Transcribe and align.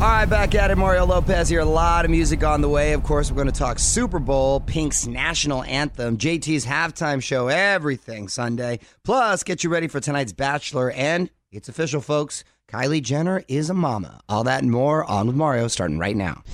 All 0.00 0.06
right, 0.06 0.24
back 0.24 0.54
at 0.54 0.70
it. 0.70 0.76
Mario 0.76 1.04
Lopez 1.04 1.50
here. 1.50 1.60
A 1.60 1.64
lot 1.66 2.06
of 2.06 2.10
music 2.10 2.42
on 2.42 2.62
the 2.62 2.70
way. 2.70 2.94
Of 2.94 3.02
course, 3.02 3.30
we're 3.30 3.34
going 3.36 3.52
to 3.52 3.58
talk 3.58 3.78
Super 3.78 4.18
Bowl, 4.18 4.58
Pink's 4.60 5.06
national 5.06 5.62
anthem, 5.64 6.16
JT's 6.16 6.64
halftime 6.64 7.22
show, 7.22 7.48
everything 7.48 8.28
Sunday. 8.28 8.80
Plus, 9.04 9.42
get 9.42 9.62
you 9.62 9.68
ready 9.68 9.88
for 9.88 10.00
tonight's 10.00 10.32
Bachelor. 10.32 10.90
And 10.92 11.28
it's 11.52 11.68
official, 11.68 12.00
folks. 12.00 12.44
Kylie 12.66 13.02
Jenner 13.02 13.44
is 13.46 13.68
a 13.68 13.74
mama. 13.74 14.22
All 14.26 14.42
that 14.44 14.62
and 14.62 14.72
more 14.72 15.04
on 15.04 15.26
with 15.26 15.36
Mario 15.36 15.68
starting 15.68 15.98
right 15.98 16.16
now. 16.16 16.44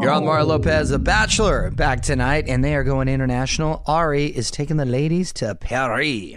You're 0.00 0.12
on 0.12 0.24
Mario 0.24 0.44
Lopez, 0.44 0.90
The 0.90 1.00
Bachelor, 1.00 1.72
back 1.72 2.02
tonight, 2.02 2.44
and 2.46 2.64
they 2.64 2.76
are 2.76 2.84
going 2.84 3.08
international. 3.08 3.82
Arie 3.88 4.26
is 4.26 4.52
taking 4.52 4.76
the 4.76 4.84
ladies 4.84 5.32
to 5.32 5.56
Paris. 5.56 6.36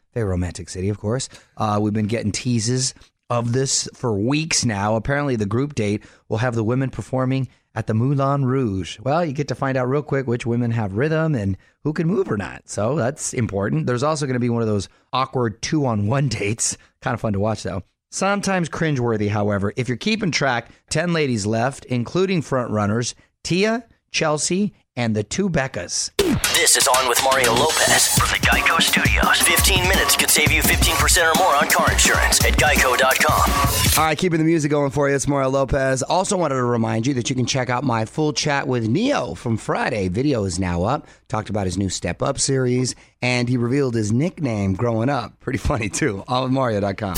Very 0.14 0.26
romantic 0.26 0.68
city, 0.68 0.88
of 0.88 0.98
course. 0.98 1.28
Uh, 1.56 1.78
we've 1.80 1.92
been 1.92 2.08
getting 2.08 2.32
teases 2.32 2.92
of 3.30 3.52
this 3.52 3.88
for 3.94 4.16
weeks 4.16 4.64
now. 4.64 4.96
Apparently, 4.96 5.36
the 5.36 5.46
group 5.46 5.74
date 5.74 6.02
will 6.28 6.38
have 6.38 6.54
the 6.54 6.64
women 6.64 6.90
performing 6.90 7.48
at 7.74 7.86
the 7.86 7.94
Moulin 7.94 8.44
Rouge. 8.44 8.98
Well, 9.00 9.24
you 9.24 9.32
get 9.32 9.48
to 9.48 9.54
find 9.54 9.76
out 9.76 9.88
real 9.88 10.02
quick 10.02 10.26
which 10.26 10.46
women 10.46 10.70
have 10.70 10.96
rhythm 10.96 11.34
and 11.34 11.56
who 11.84 11.92
can 11.92 12.06
move 12.06 12.30
or 12.30 12.38
not. 12.38 12.68
So 12.68 12.96
that's 12.96 13.34
important. 13.34 13.86
There's 13.86 14.02
also 14.02 14.26
going 14.26 14.34
to 14.34 14.40
be 14.40 14.50
one 14.50 14.62
of 14.62 14.68
those 14.68 14.88
awkward 15.12 15.60
two 15.60 15.84
on 15.84 16.06
one 16.06 16.28
dates. 16.30 16.78
Kind 17.02 17.14
of 17.14 17.20
fun 17.20 17.34
to 17.34 17.40
watch, 17.40 17.62
though. 17.62 17.82
Sometimes 18.10 18.68
cringeworthy, 18.68 19.28
however. 19.28 19.72
If 19.76 19.88
you're 19.88 19.98
keeping 19.98 20.30
track, 20.30 20.70
10 20.90 21.12
ladies 21.12 21.44
left, 21.44 21.84
including 21.84 22.40
front 22.40 22.70
runners 22.70 23.14
Tia, 23.42 23.84
Chelsea, 24.10 24.74
and 24.96 25.14
the 25.14 25.22
two 25.22 25.50
Beccas. 25.50 26.10
This 26.52 26.76
is 26.76 26.86
On 26.86 27.08
with 27.08 27.18
Mario 27.24 27.54
Lopez 27.54 28.08
from 28.18 28.28
the 28.28 28.46
Geico 28.46 28.80
Studios. 28.82 29.40
15 29.40 29.88
minutes 29.88 30.16
could 30.16 30.28
save 30.28 30.52
you 30.52 30.60
15% 30.60 31.32
or 31.32 31.38
more 31.38 31.56
on 31.56 31.66
car 31.68 31.90
insurance 31.90 32.44
at 32.44 32.52
geico.com. 32.58 33.98
All 33.98 34.04
right, 34.04 34.18
keeping 34.18 34.38
the 34.38 34.44
music 34.44 34.70
going 34.70 34.90
for 34.90 35.08
you. 35.08 35.14
It's 35.14 35.26
Mario 35.26 35.48
Lopez. 35.48 36.02
Also 36.02 36.36
wanted 36.36 36.56
to 36.56 36.64
remind 36.64 37.06
you 37.06 37.14
that 37.14 37.30
you 37.30 37.36
can 37.36 37.46
check 37.46 37.70
out 37.70 37.84
my 37.84 38.04
full 38.04 38.34
chat 38.34 38.68
with 38.68 38.86
Ne-Yo 38.86 39.34
from 39.34 39.56
Friday. 39.56 40.08
Video 40.08 40.44
is 40.44 40.58
now 40.58 40.82
up. 40.82 41.06
Talked 41.28 41.48
about 41.48 41.64
his 41.64 41.78
new 41.78 41.88
Step 41.88 42.20
Up 42.20 42.38
series, 42.38 42.94
and 43.22 43.48
he 43.48 43.56
revealed 43.56 43.94
his 43.94 44.12
nickname 44.12 44.74
growing 44.74 45.08
up. 45.08 45.40
Pretty 45.40 45.58
funny, 45.58 45.88
too. 45.88 46.22
All 46.28 46.42
with 46.42 46.52
Mario.com. 46.52 47.16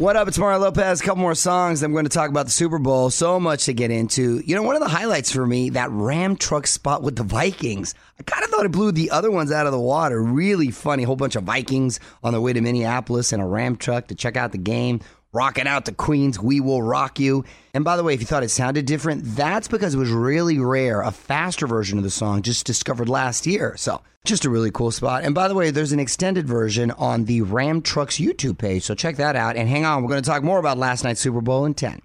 What 0.00 0.16
up? 0.16 0.28
It's 0.28 0.38
Mario 0.38 0.60
Lopez. 0.60 1.02
A 1.02 1.04
couple 1.04 1.20
more 1.20 1.34
songs. 1.34 1.82
I'm 1.82 1.92
going 1.92 2.06
to 2.06 2.10
talk 2.10 2.30
about 2.30 2.46
the 2.46 2.52
Super 2.52 2.78
Bowl. 2.78 3.10
So 3.10 3.38
much 3.38 3.66
to 3.66 3.74
get 3.74 3.90
into. 3.90 4.38
You 4.46 4.54
know, 4.54 4.62
one 4.62 4.74
of 4.74 4.80
the 4.80 4.88
highlights 4.88 5.30
for 5.30 5.46
me, 5.46 5.68
that 5.70 5.90
Ram 5.90 6.36
truck 6.36 6.66
spot 6.66 7.02
with 7.02 7.16
the 7.16 7.22
Vikings. 7.22 7.94
I 8.20 8.22
kind 8.24 8.44
of 8.44 8.50
thought 8.50 8.66
it 8.66 8.72
blew 8.72 8.92
the 8.92 9.10
other 9.12 9.30
ones 9.30 9.50
out 9.50 9.64
of 9.64 9.72
the 9.72 9.80
water. 9.80 10.22
Really 10.22 10.70
funny. 10.70 11.04
Whole 11.04 11.16
bunch 11.16 11.36
of 11.36 11.44
Vikings 11.44 12.00
on 12.22 12.34
their 12.34 12.40
way 12.42 12.52
to 12.52 12.60
Minneapolis 12.60 13.32
in 13.32 13.40
a 13.40 13.48
Ram 13.48 13.76
truck 13.76 14.08
to 14.08 14.14
check 14.14 14.36
out 14.36 14.52
the 14.52 14.58
game. 14.58 15.00
Rocking 15.32 15.66
out 15.66 15.86
the 15.86 15.92
Queens, 15.92 16.38
We 16.38 16.60
Will 16.60 16.82
Rock 16.82 17.18
You. 17.18 17.44
And 17.72 17.82
by 17.82 17.96
the 17.96 18.04
way, 18.04 18.12
if 18.12 18.20
you 18.20 18.26
thought 18.26 18.42
it 18.42 18.50
sounded 18.50 18.84
different, 18.84 19.24
that's 19.24 19.68
because 19.68 19.94
it 19.94 19.98
was 19.98 20.10
really 20.10 20.58
rare. 20.58 21.00
A 21.00 21.10
faster 21.10 21.66
version 21.66 21.96
of 21.96 22.04
the 22.04 22.10
song 22.10 22.42
just 22.42 22.66
discovered 22.66 23.08
last 23.08 23.46
year. 23.46 23.74
So 23.78 24.02
just 24.26 24.44
a 24.44 24.50
really 24.50 24.70
cool 24.70 24.90
spot. 24.90 25.24
And 25.24 25.34
by 25.34 25.48
the 25.48 25.54
way, 25.54 25.70
there's 25.70 25.92
an 25.92 26.00
extended 26.00 26.46
version 26.46 26.90
on 26.90 27.24
the 27.24 27.40
Ram 27.40 27.80
Trucks 27.80 28.18
YouTube 28.18 28.58
page. 28.58 28.82
So 28.82 28.94
check 28.94 29.16
that 29.16 29.34
out. 29.34 29.56
And 29.56 29.66
hang 29.66 29.86
on, 29.86 30.02
we're 30.02 30.10
going 30.10 30.22
to 30.22 30.28
talk 30.28 30.42
more 30.42 30.58
about 30.58 30.76
last 30.76 31.04
night's 31.04 31.20
Super 31.20 31.40
Bowl 31.40 31.64
in 31.64 31.72
10. 31.72 32.02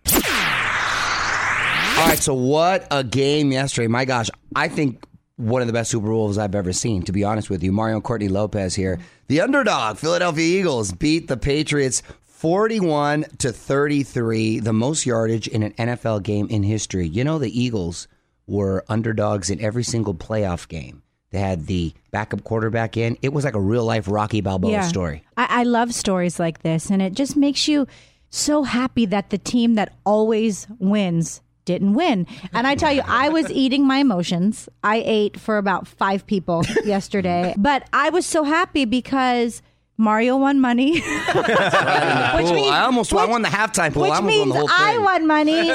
All 1.97 2.07
right, 2.07 2.19
so 2.19 2.33
what 2.33 2.87
a 2.91 3.03
game 3.03 3.51
yesterday. 3.51 3.87
My 3.87 4.05
gosh, 4.05 4.29
I 4.55 4.69
think 4.69 5.03
one 5.37 5.61
of 5.61 5.67
the 5.67 5.73
best 5.73 5.91
Super 5.91 6.07
Bowls 6.07 6.37
I've 6.37 6.55
ever 6.55 6.71
seen, 6.71 7.03
to 7.03 7.11
be 7.11 7.23
honest 7.23 7.49
with 7.49 7.63
you. 7.63 7.71
Mario 7.71 7.95
and 7.95 8.03
Courtney 8.03 8.29
Lopez 8.29 8.75
here. 8.75 8.99
The 9.27 9.41
underdog, 9.41 9.97
Philadelphia 9.97 10.59
Eagles, 10.59 10.93
beat 10.93 11.27
the 11.27 11.37
Patriots 11.37 12.01
41 12.21 13.25
to 13.39 13.51
33, 13.51 14.59
the 14.59 14.73
most 14.73 15.05
yardage 15.05 15.47
in 15.47 15.63
an 15.63 15.73
NFL 15.73 16.23
game 16.23 16.47
in 16.49 16.63
history. 16.63 17.07
You 17.07 17.23
know, 17.23 17.39
the 17.39 17.59
Eagles 17.59 18.07
were 18.47 18.85
underdogs 18.87 19.49
in 19.49 19.59
every 19.59 19.83
single 19.83 20.13
playoff 20.13 20.67
game. 20.67 21.01
They 21.31 21.39
had 21.39 21.65
the 21.65 21.93
backup 22.11 22.43
quarterback 22.43 22.95
in. 22.95 23.17
It 23.21 23.33
was 23.33 23.43
like 23.43 23.55
a 23.55 23.61
real 23.61 23.83
life 23.83 24.07
Rocky 24.07 24.41
Balboa 24.41 24.83
story. 24.83 25.25
I, 25.35 25.47
I 25.49 25.63
love 25.63 25.93
stories 25.93 26.39
like 26.39 26.61
this, 26.61 26.89
and 26.89 27.01
it 27.01 27.13
just 27.13 27.35
makes 27.35 27.67
you 27.67 27.87
so 28.29 28.63
happy 28.63 29.05
that 29.07 29.31
the 29.31 29.37
team 29.37 29.75
that 29.75 29.93
always 30.05 30.67
wins 30.79 31.41
didn't 31.65 31.93
win. 31.93 32.27
And 32.53 32.65
I 32.67 32.75
tell 32.75 32.91
you, 32.93 33.01
I 33.05 33.29
was 33.29 33.51
eating 33.51 33.85
my 33.85 33.97
emotions. 33.97 34.69
I 34.83 35.03
ate 35.05 35.39
for 35.39 35.57
about 35.57 35.87
five 35.87 36.25
people 36.25 36.63
yesterday, 36.85 37.53
but 37.57 37.87
I 37.91 38.09
was 38.11 38.25
so 38.25 38.43
happy 38.43 38.85
because 38.85 39.61
Mario 39.97 40.37
won 40.37 40.59
money. 40.59 40.99
Which 40.99 41.05
means- 42.51 42.71
I 42.71 42.81
almost 42.83 43.13
I 43.13 43.21
which- 43.21 43.29
won 43.29 43.41
the 43.41 43.47
halftime 43.49 43.93
pool. 43.93 44.03
Which 44.03 44.11
I 44.11 44.19
won 44.19 44.25
means 44.27 44.47
the 44.51 44.57
whole 44.59 44.67
thing. 44.67 44.75
I 44.77 44.97
won 44.97 45.27
money. 45.27 45.67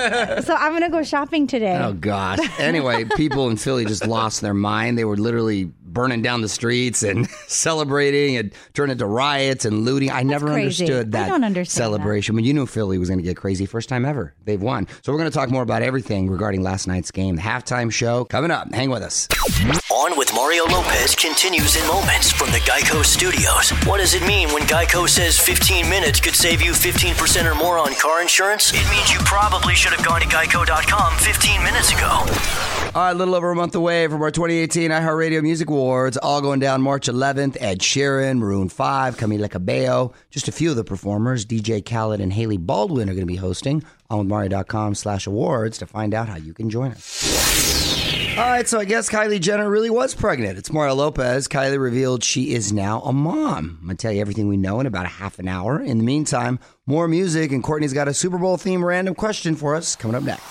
so 0.43 0.55
I'm 0.55 0.73
going 0.73 0.83
to 0.83 0.91
go 0.91 1.03
shopping 1.03 1.47
today. 1.47 1.79
Oh 1.83 1.93
gosh. 1.95 2.39
Anyway, 2.61 3.05
people 3.17 3.49
in 3.49 3.57
Philly 3.57 3.85
just 3.87 4.07
lost 4.07 4.41
their 4.43 4.55
mind. 4.55 4.99
They 4.99 5.05
were 5.05 5.17
literally 5.17 5.73
burning 5.93 6.23
down 6.23 6.41
the 6.41 6.49
streets 6.49 7.03
and 7.03 7.29
celebrating 7.47 8.37
and 8.37 8.53
turning 8.75 8.93
into 8.93 9.07
riots 9.07 9.65
and 9.65 9.85
looting. 9.85 10.11
I 10.11 10.23
never 10.23 10.47
crazy. 10.47 10.85
understood 10.85 11.15
I 11.15 11.21
that 11.21 11.29
don't 11.29 11.45
understand 11.45 11.69
celebration. 11.77 12.35
When 12.35 12.45
you 12.45 12.55
knew 12.55 12.67
Philly 12.67 12.99
was 12.99 13.09
going 13.09 13.19
to 13.19 13.25
get 13.25 13.37
crazy, 13.37 13.67
first 13.67 13.89
time 13.89 14.05
ever. 14.05 14.35
They've 14.45 14.61
won. 14.61 14.87
So 15.03 15.13
we're 15.13 15.19
going 15.19 15.31
to 15.31 15.37
talk 15.37 15.51
more 15.51 15.63
about 15.63 15.83
everything 15.83 16.31
regarding 16.31 16.63
last 16.63 16.87
night's 16.87 17.11
game. 17.11 17.37
The 17.37 17.43
halftime 17.43 17.93
show 17.93 18.25
coming 18.25 18.51
up. 18.51 18.73
Hang 18.73 18.91
with 18.91 19.03
us. 19.03 19.29
On 19.91 20.17
with 20.17 20.33
Mario 20.33 20.67
Lopez 20.67 21.17
continues 21.17 21.75
in 21.75 21.85
moments 21.89 22.31
from 22.31 22.53
the 22.53 22.59
Geico 22.59 23.05
Studios. 23.05 23.71
What 23.89 23.99
does 23.99 24.15
it 24.15 24.25
mean 24.25 24.49
when 24.53 24.63
Geico 24.63 25.09
says 25.09 25.37
15 25.37 25.91
minutes 25.91 26.21
could 26.21 26.37
save 26.37 26.63
you 26.63 26.71
15% 26.71 27.51
or 27.51 27.57
more 27.57 27.77
on 27.77 27.93
car 27.97 28.23
insurance? 28.23 28.73
It 28.73 28.89
means 28.89 29.13
you 29.13 29.19
probably 29.25 29.75
should 29.75 29.93
have 29.93 30.07
gone 30.07 30.21
to 30.21 30.29
geico.com 30.29 31.17
15 31.19 31.65
minutes 31.65 31.91
ago. 31.91 32.07
All 32.07 33.03
right, 33.03 33.11
a 33.11 33.15
little 33.15 33.35
over 33.35 33.51
a 33.51 33.57
month 33.57 33.75
away 33.75 34.07
from 34.07 34.23
our 34.23 34.31
2018 34.31 34.93
iHeartRadio 34.93 35.43
Music 35.43 35.69
Awards, 35.69 36.17
all 36.17 36.41
going 36.41 36.61
down 36.61 36.83
March 36.83 37.09
11th. 37.09 37.57
Ed 37.61 37.81
Sheeran, 37.81 38.39
Maroon 38.39 38.69
5, 38.69 39.17
Camila 39.17 39.51
Cabello, 39.51 40.13
just 40.31 40.47
a 40.47 40.53
few 40.53 40.71
of 40.71 40.77
the 40.77 40.85
performers. 40.85 41.45
DJ 41.45 41.85
Khaled 41.85 42.21
and 42.21 42.33
Hailey 42.33 42.59
Baldwin 42.59 43.11
are 43.11 43.15
going 43.15 43.27
to 43.27 43.33
be 43.33 43.35
hosting 43.35 43.83
on 44.09 44.29
withmario.com 44.29 44.95
slash 44.95 45.27
awards 45.27 45.79
to 45.79 45.87
find 45.87 46.15
out 46.15 46.29
how 46.29 46.37
you 46.37 46.55
can 46.55 46.71
join 46.71 46.93
us. 46.93 48.10
All 48.41 48.47
right, 48.47 48.67
so 48.67 48.81
I 48.81 48.87
guess 48.87 49.11
Kylie 49.11 49.39
Jenner 49.39 49.69
really 49.69 49.91
was 49.91 50.15
pregnant. 50.15 50.57
It's 50.57 50.73
Mario 50.73 50.95
Lopez. 50.95 51.47
Kylie 51.47 51.79
revealed 51.79 52.25
she 52.25 52.55
is 52.55 52.73
now 52.73 53.03
a 53.03 53.13
mom. 53.13 53.77
I'm 53.83 53.87
going 53.89 53.97
to 53.99 54.01
tell 54.01 54.13
you 54.13 54.23
everything 54.23 54.49
we 54.49 54.57
know 54.57 54.81
in 54.81 54.87
about 54.87 55.05
a 55.05 55.11
half 55.11 55.39
an 55.39 55.47
hour. 55.47 55.79
In 55.79 55.99
the 55.99 56.05
meantime, 56.05 56.59
more 56.87 57.07
music, 57.07 57.53
and 57.53 57.63
Courtney's 57.63 57.93
got 57.93 58.09
a 58.09 58.15
Super 58.15 58.39
Bowl 58.39 58.57
theme 58.57 58.83
random 58.83 59.15
question 59.15 59.57
for 59.57 59.75
us 59.75 59.95
coming 59.95 60.15
up 60.15 60.23
next. 60.23 60.43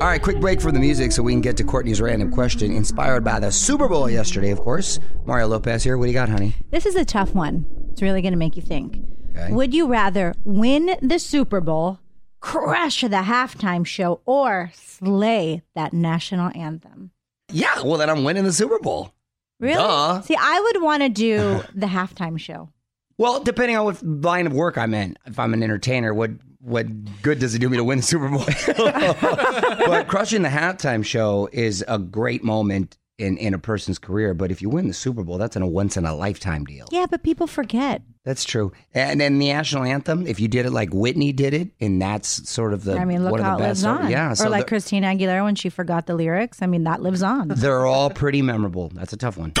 All 0.00 0.06
right, 0.06 0.22
quick 0.22 0.38
break 0.38 0.60
for 0.60 0.70
the 0.70 0.78
music 0.78 1.10
so 1.10 1.20
we 1.20 1.32
can 1.32 1.40
get 1.40 1.56
to 1.56 1.64
Courtney's 1.64 2.00
random 2.00 2.30
question, 2.30 2.70
inspired 2.70 3.24
by 3.24 3.40
the 3.40 3.50
Super 3.50 3.88
Bowl 3.88 4.08
yesterday, 4.08 4.52
of 4.52 4.60
course. 4.60 5.00
Mario 5.24 5.48
Lopez 5.48 5.82
here. 5.82 5.98
What 5.98 6.04
do 6.04 6.12
you 6.12 6.14
got, 6.14 6.28
honey? 6.28 6.54
This 6.70 6.86
is 6.86 6.94
a 6.94 7.04
tough 7.04 7.34
one. 7.34 7.66
It's 7.90 8.02
really 8.02 8.22
going 8.22 8.34
to 8.34 8.38
make 8.38 8.54
you 8.54 8.62
think. 8.62 8.98
Okay. 9.34 9.52
Would 9.52 9.74
you 9.74 9.88
rather 9.88 10.32
win 10.44 10.96
the 11.02 11.18
Super 11.18 11.60
Bowl, 11.60 11.98
crush 12.42 13.00
the 13.00 13.08
halftime 13.08 13.86
show, 13.86 14.20
or 14.26 14.70
slay 14.74 15.62
that 15.74 15.94
national 15.94 16.50
anthem? 16.54 17.12
Yeah, 17.50 17.80
well, 17.82 17.96
then 17.96 18.10
I'm 18.10 18.24
winning 18.24 18.44
the 18.44 18.52
Super 18.52 18.78
Bowl. 18.78 19.14
Really? 19.58 19.74
Duh. 19.74 20.20
See, 20.22 20.36
I 20.38 20.60
would 20.60 20.82
want 20.82 21.02
to 21.02 21.08
do 21.08 21.62
the 21.74 21.86
halftime 21.86 22.38
show. 22.38 22.68
Well, 23.16 23.40
depending 23.40 23.76
on 23.76 23.84
what 23.84 24.02
line 24.02 24.46
of 24.46 24.52
work 24.52 24.76
I'm 24.76 24.92
in, 24.92 25.16
if 25.26 25.38
I'm 25.38 25.54
an 25.54 25.62
entertainer, 25.62 26.12
what 26.12 26.32
what 26.60 26.86
good 27.22 27.40
does 27.40 27.54
it 27.54 27.58
do 27.58 27.68
me 27.68 27.76
to 27.76 27.84
win 27.84 27.98
the 27.98 28.02
Super 28.02 28.28
Bowl? 28.28 28.44
but 29.86 30.06
crushing 30.06 30.42
the 30.42 30.48
halftime 30.48 31.04
show 31.04 31.48
is 31.52 31.84
a 31.88 31.98
great 31.98 32.44
moment 32.44 32.98
in, 33.18 33.36
in 33.36 33.52
a 33.52 33.58
person's 33.58 33.98
career. 33.98 34.32
But 34.32 34.50
if 34.50 34.62
you 34.62 34.68
win 34.68 34.86
the 34.88 34.94
Super 34.94 35.24
Bowl, 35.24 35.38
that's 35.38 35.56
in 35.56 35.62
a 35.62 35.66
once 35.66 35.96
in 35.96 36.04
a 36.04 36.14
lifetime 36.14 36.64
deal. 36.64 36.88
Yeah, 36.92 37.06
but 37.10 37.22
people 37.22 37.46
forget. 37.46 38.02
That's 38.24 38.44
true. 38.44 38.72
And 38.94 39.20
then 39.20 39.38
the 39.40 39.48
national 39.48 39.82
anthem, 39.82 40.26
if 40.28 40.38
you 40.38 40.46
did 40.46 40.64
it 40.64 40.70
like 40.70 40.90
Whitney 40.92 41.32
did 41.32 41.54
it, 41.54 41.70
and 41.80 42.00
that's 42.00 42.48
sort 42.48 42.72
of 42.72 42.84
the 42.84 42.96
I 42.96 43.04
mean, 43.04 43.24
look 43.24 43.32
one 43.32 43.40
of 43.40 43.46
how 43.46 43.56
the 43.56 43.64
it 43.64 43.66
best. 43.68 43.82
lives 43.82 44.00
on. 44.04 44.10
Yeah, 44.10 44.32
or 44.32 44.34
so 44.36 44.48
like 44.48 44.68
Christina 44.68 45.08
Aguilera 45.08 45.42
when 45.42 45.56
she 45.56 45.68
forgot 45.68 46.06
the 46.06 46.14
lyrics. 46.14 46.62
I 46.62 46.66
mean, 46.66 46.84
that 46.84 47.02
lives 47.02 47.22
on. 47.22 47.48
they're 47.48 47.84
all 47.84 48.10
pretty 48.10 48.40
memorable. 48.40 48.90
That's 48.94 49.12
a 49.12 49.16
tough 49.16 49.36
one. 49.36 49.52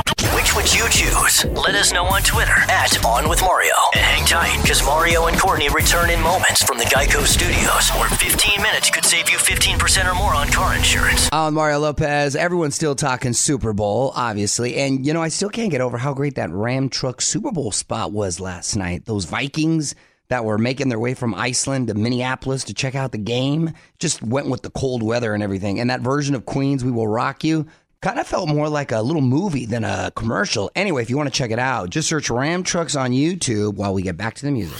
Which 0.54 0.64
would 0.64 0.74
you 0.74 0.88
choose? 0.90 1.44
Let 1.46 1.74
us 1.74 1.92
know 1.92 2.04
on 2.04 2.20
Twitter 2.22 2.52
at 2.52 3.02
On 3.06 3.26
With 3.26 3.40
Mario. 3.40 3.72
And 3.94 4.02
hang 4.02 4.26
tight, 4.26 4.60
because 4.60 4.84
Mario 4.84 5.26
and 5.26 5.38
Courtney 5.38 5.70
return 5.70 6.10
in 6.10 6.20
moments 6.20 6.62
from 6.62 6.76
the 6.76 6.84
Geico 6.84 7.24
Studios, 7.24 7.88
where 7.90 8.10
15 8.10 8.62
minutes 8.62 8.90
could 8.90 9.04
save 9.06 9.30
you 9.30 9.38
15% 9.38 10.10
or 10.10 10.14
more 10.14 10.34
on 10.34 10.48
car 10.48 10.76
insurance. 10.76 11.30
I'm 11.32 11.54
Mario 11.54 11.78
Lopez. 11.78 12.36
Everyone's 12.36 12.74
still 12.74 12.94
talking 12.94 13.32
Super 13.32 13.72
Bowl, 13.72 14.12
obviously. 14.14 14.76
And, 14.76 15.06
you 15.06 15.14
know, 15.14 15.22
I 15.22 15.28
still 15.28 15.48
can't 15.48 15.70
get 15.70 15.80
over 15.80 15.96
how 15.96 16.12
great 16.12 16.34
that 16.34 16.50
Ram 16.50 16.90
truck 16.90 17.22
Super 17.22 17.50
Bowl 17.50 17.72
spot 17.72 18.12
was 18.12 18.38
last 18.38 18.76
night. 18.76 19.06
Those 19.06 19.24
Vikings 19.24 19.94
that 20.28 20.44
were 20.44 20.58
making 20.58 20.88
their 20.88 20.98
way 20.98 21.14
from 21.14 21.34
Iceland 21.34 21.88
to 21.88 21.94
Minneapolis 21.94 22.64
to 22.64 22.74
check 22.74 22.94
out 22.94 23.12
the 23.12 23.18
game 23.18 23.72
just 23.98 24.22
went 24.22 24.48
with 24.48 24.62
the 24.62 24.70
cold 24.70 25.02
weather 25.02 25.32
and 25.32 25.42
everything. 25.42 25.80
And 25.80 25.88
that 25.88 26.00
version 26.00 26.34
of 26.34 26.44
Queens, 26.44 26.84
We 26.84 26.90
Will 26.90 27.08
Rock 27.08 27.42
You, 27.42 27.66
kind 28.02 28.18
of 28.18 28.26
felt 28.26 28.48
more 28.48 28.68
like 28.68 28.92
a 28.92 29.00
little 29.00 29.22
movie 29.22 29.64
than 29.64 29.84
a 29.84 30.10
commercial. 30.14 30.70
Anyway, 30.74 31.02
if 31.02 31.08
you 31.08 31.16
want 31.16 31.32
to 31.32 31.36
check 31.36 31.52
it 31.52 31.58
out, 31.58 31.88
just 31.88 32.08
search 32.08 32.28
Ram 32.28 32.64
Trucks 32.64 32.96
on 32.96 33.12
YouTube 33.12 33.74
while 33.74 33.94
we 33.94 34.02
get 34.02 34.16
back 34.16 34.34
to 34.34 34.44
the 34.44 34.50
music. 34.50 34.76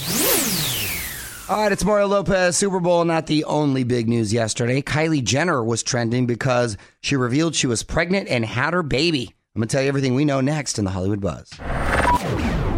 All 1.48 1.62
right, 1.62 1.72
it's 1.72 1.84
Mario 1.84 2.08
Lopez. 2.08 2.56
Super 2.56 2.80
Bowl, 2.80 3.04
not 3.04 3.26
the 3.26 3.44
only 3.44 3.84
big 3.84 4.08
news 4.08 4.32
yesterday. 4.32 4.82
Kylie 4.82 5.22
Jenner 5.22 5.62
was 5.62 5.82
trending 5.82 6.26
because 6.26 6.76
she 7.00 7.16
revealed 7.16 7.54
she 7.54 7.66
was 7.66 7.82
pregnant 7.82 8.28
and 8.28 8.44
had 8.44 8.74
her 8.74 8.82
baby. 8.82 9.34
I'm 9.54 9.60
going 9.60 9.68
to 9.68 9.72
tell 9.72 9.82
you 9.82 9.88
everything 9.88 10.14
we 10.14 10.24
know 10.24 10.40
next 10.40 10.78
in 10.78 10.84
the 10.84 10.90
Hollywood 10.90 11.20
Buzz. 11.20 11.52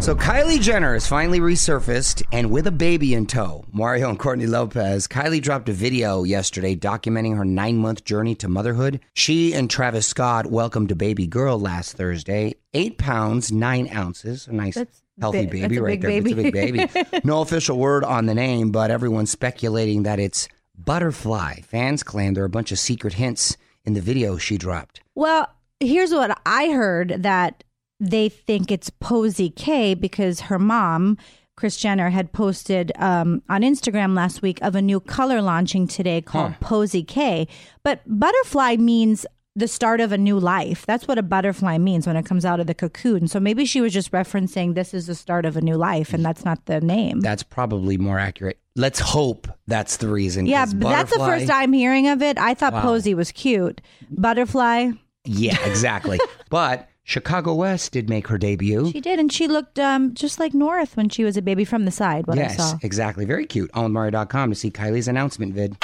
So, 0.01 0.13
Kylie 0.13 0.61
Jenner 0.61 0.93
has 0.93 1.07
finally 1.07 1.39
resurfaced 1.39 2.21
and 2.31 2.51
with 2.51 2.67
a 2.67 2.71
baby 2.71 3.15
in 3.15 3.25
tow. 3.25 3.65
Mario 3.71 4.09
and 4.09 4.19
Courtney 4.19 4.45
Lopez. 4.45 5.07
Kylie 5.07 5.41
dropped 5.41 5.67
a 5.67 5.73
video 5.73 6.23
yesterday 6.23 6.75
documenting 6.75 7.35
her 7.35 7.43
nine 7.45 7.77
month 7.77 8.03
journey 8.03 8.35
to 8.35 8.47
motherhood. 8.47 8.99
She 9.15 9.53
and 9.55 9.67
Travis 9.67 10.05
Scott 10.05 10.45
welcomed 10.45 10.91
a 10.91 10.95
baby 10.95 11.25
girl 11.25 11.59
last 11.59 11.97
Thursday, 11.97 12.53
eight 12.75 12.99
pounds, 12.99 13.51
nine 13.51 13.89
ounces. 13.91 14.47
A 14.47 14.51
nice. 14.53 14.75
That's 14.75 15.01
Healthy 15.19 15.47
big- 15.47 15.61
baby 15.61 15.79
right 15.79 15.99
there. 15.99 16.11
It's 16.11 16.31
a 16.31 16.35
big 16.35 16.53
baby. 16.53 16.85
baby. 16.85 17.09
no 17.23 17.41
official 17.41 17.79
word 17.79 18.03
on 18.03 18.27
the 18.27 18.35
name, 18.35 18.69
but 18.71 18.91
everyone's 18.91 19.31
speculating 19.31 20.03
that 20.03 20.19
it's 20.19 20.47
Butterfly. 20.77 21.61
Fans 21.61 22.03
claim 22.03 22.35
there 22.35 22.43
are 22.43 22.47
a 22.47 22.49
bunch 22.49 22.71
of 22.71 22.77
secret 22.77 23.13
hints 23.13 23.57
in 23.85 23.93
the 23.95 24.01
video 24.01 24.37
she 24.37 24.57
dropped. 24.59 25.01
Well, 25.15 25.49
here's 25.79 26.11
what 26.11 26.39
I 26.45 26.69
heard 26.69 27.15
that 27.23 27.63
they 27.99 28.29
think 28.29 28.71
it's 28.71 28.89
Posie 28.89 29.49
K 29.49 29.93
because 29.93 30.41
her 30.41 30.59
mom, 30.59 31.17
Kris 31.55 31.77
Jenner, 31.77 32.09
had 32.09 32.33
posted 32.33 32.91
um, 32.97 33.41
on 33.49 33.61
Instagram 33.61 34.15
last 34.15 34.41
week 34.41 34.59
of 34.61 34.75
a 34.75 34.81
new 34.81 34.99
color 34.99 35.41
launching 35.41 35.87
today 35.87 36.21
called 36.21 36.59
Posie 36.59 37.03
K. 37.03 37.47
But 37.83 38.01
butterfly 38.05 38.75
means 38.77 39.25
the 39.57 39.69
start 39.69 40.01
of 40.01 40.11
a 40.11 40.17
new 40.17 40.37
life. 40.37 40.85
That's 40.85 41.07
what 41.07 41.17
a 41.17 41.23
butterfly 41.23 41.77
means 41.77 42.05
when 42.05 42.17
it 42.17 42.25
comes 42.25 42.43
out 42.43 42.59
of 42.59 42.67
the 42.67 42.73
cocoon. 42.73 43.29
So 43.29 43.39
maybe 43.39 43.63
she 43.63 43.79
was 43.79 43.93
just 43.93 44.11
referencing 44.11 44.75
this 44.75 44.93
is 44.93 45.07
the 45.07 45.15
start 45.15 45.45
of 45.45 45.55
a 45.55 45.61
new 45.61 45.77
life, 45.77 46.13
and 46.13 46.25
that's 46.25 46.43
not 46.43 46.65
the 46.65 46.81
name. 46.81 47.21
That's 47.21 47.43
probably 47.43 47.97
more 47.97 48.19
accurate. 48.19 48.59
Let's 48.75 48.99
hope 48.99 49.47
that's 49.67 49.95
the 49.95 50.09
reason. 50.09 50.45
Yeah, 50.45 50.65
but 50.65 50.89
that's 50.89 51.13
the 51.13 51.19
first 51.23 51.49
I'm 51.49 51.71
hearing 51.71 52.09
of 52.09 52.21
it. 52.21 52.37
I 52.37 52.53
thought 52.53 52.73
Wow. 52.73 52.81
Posie 52.81 53.13
was 53.13 53.31
cute. 53.31 53.79
Butterfly, 54.11 54.91
Yeah, 55.23 55.57
exactly. 55.65 56.19
but 56.49 56.89
Chicago 57.07 57.53
West 57.53 57.91
did 57.91 58.09
make 58.09 58.27
her 58.29 58.37
debut. 58.39 58.91
She 58.91 58.99
did, 58.99 59.19
and 59.19 59.31
she 59.31 59.47
looked 59.47 59.77
um, 59.77 60.15
just 60.15 60.39
like 60.39 60.55
North 60.55 60.97
when 60.97 61.07
she 61.07 61.23
was 61.23 61.37
a 61.37 61.41
baby 61.41 61.63
from 61.63 61.85
the 61.85 61.91
side. 61.91 62.25
What 62.25 62.39
I 62.39 62.41
yes, 62.41 62.57
saw. 62.57 62.79
exactly. 62.81 63.25
Very 63.25 63.45
cute. 63.45 63.71
OnWithMario.com 63.73 64.49
to 64.49 64.55
see 64.55 64.71
Kylie's 64.71 65.07
announcement 65.07 65.53
vid. 65.53 65.77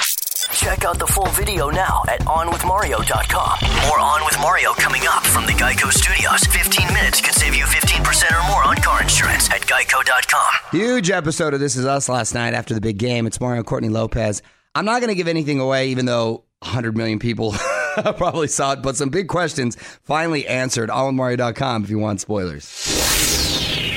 Check 0.50 0.84
out 0.84 0.98
the 0.98 1.06
full 1.06 1.28
video 1.28 1.70
now 1.70 2.02
at 2.08 2.20
OnWithMario.com. 2.22 3.58
More 3.88 4.00
On 4.00 4.24
With 4.24 4.36
Mario 4.40 4.72
coming 4.72 5.02
up 5.08 5.24
from 5.24 5.46
the 5.46 5.52
Geico 5.52 5.92
Studios. 5.92 6.42
15 6.46 6.88
minutes 6.92 7.20
could 7.20 7.34
save 7.34 7.54
you 7.54 7.64
15% 7.66 8.32
or 8.32 8.48
more 8.50 8.64
on 8.64 8.76
car 8.76 9.00
insurance 9.00 9.48
at 9.50 9.60
Geico.com. 9.60 10.78
Huge 10.78 11.08
episode 11.10 11.54
of 11.54 11.60
This 11.60 11.76
Is 11.76 11.86
Us 11.86 12.08
last 12.08 12.34
night 12.34 12.52
after 12.52 12.74
the 12.74 12.80
big 12.80 12.98
game. 12.98 13.28
It's 13.28 13.40
Mario 13.40 13.58
and 13.58 13.66
Courtney 13.66 13.90
Lopez. 13.90 14.42
I'm 14.74 14.84
not 14.84 15.00
going 15.00 15.08
to 15.08 15.14
give 15.14 15.28
anything 15.28 15.60
away, 15.60 15.90
even 15.90 16.06
though 16.06 16.44
100 16.60 16.96
million 16.96 17.20
people 17.20 17.52
probably 18.16 18.48
saw 18.48 18.72
it, 18.72 18.82
but 18.82 18.96
some 18.96 19.08
big 19.08 19.28
questions 19.28 19.76
finally 20.04 20.46
answered. 20.46 20.90
OnWithMario.com 20.90 21.84
if 21.84 21.90
you 21.90 21.98
want 21.98 22.20
spoilers. 22.20 22.88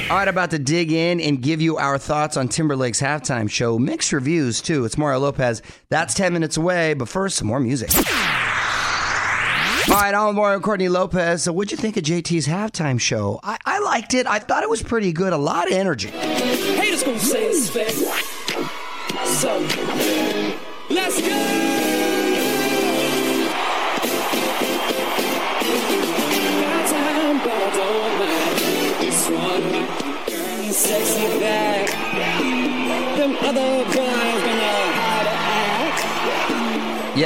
All 0.09 0.17
right, 0.17 0.27
about 0.27 0.51
to 0.51 0.59
dig 0.59 0.91
in 0.91 1.19
and 1.19 1.41
give 1.41 1.61
you 1.61 1.77
our 1.77 1.97
thoughts 1.97 2.37
on 2.37 2.47
Timberlake's 2.47 3.01
halftime 3.01 3.49
show. 3.49 3.79
Mixed 3.79 4.13
reviews, 4.13 4.61
too. 4.61 4.85
It's 4.85 4.99
Mario 4.99 5.19
Lopez. 5.19 5.63
That's 5.89 6.13
10 6.13 6.31
minutes 6.31 6.57
away, 6.57 6.93
but 6.93 7.09
first, 7.09 7.37
some 7.37 7.47
more 7.47 7.59
music. 7.59 7.89
All 9.87 9.93
right, 9.95 10.13
I'm 10.15 10.61
Courtney 10.61 10.89
Lopez. 10.89 11.43
So, 11.43 11.53
what'd 11.53 11.71
you 11.71 11.77
think 11.77 11.95
of 11.95 12.03
JT's 12.03 12.47
halftime 12.47 12.99
show? 12.99 13.39
I, 13.43 13.57
I 13.65 13.79
liked 13.79 14.13
it. 14.13 14.25
I 14.25 14.39
thought 14.39 14.63
it 14.63 14.69
was 14.69 14.81
pretty 14.81 15.13
good. 15.13 15.31
A 15.31 15.37
lot 15.37 15.67
of 15.67 15.73
energy. 15.73 16.09
Haters 16.09 17.03
gonna 17.03 17.19
say 17.19 17.45
it's 17.45 17.69
fake. 17.69 17.89
So, 19.25 19.59